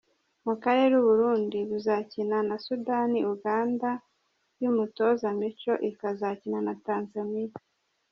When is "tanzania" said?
6.87-7.51